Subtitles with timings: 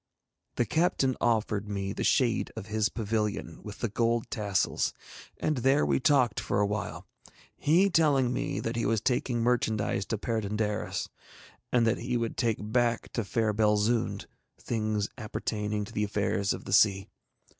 [0.55, 4.93] The captain offered me the shade of his pavilion with the gold tassels,
[5.37, 7.05] and there we talked for awhile,
[7.55, 11.07] he telling me that he was taking merchandise to Perd├│ndaris,
[11.71, 14.25] and that he would take back to fair Belzoond
[14.59, 17.07] things appertaining to the affairs of the sea.